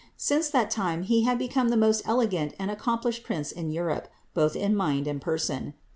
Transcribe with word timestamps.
Since 0.17 0.49
that 0.49 0.71
time 0.71 1.03
he 1.03 1.25
had 1.25 1.37
become 1.37 1.69
the 1.69 1.77
most 1.77 2.01
elegant 2.07 2.55
and 2.57 2.71
accomplished 2.71 3.21
prince 3.23 3.51
in 3.51 3.69
Europe, 3.69 4.07
both 4.33 4.55
in 4.55 4.75
mind 4.75 5.05
and 5.05 5.21
person. 5.21 5.75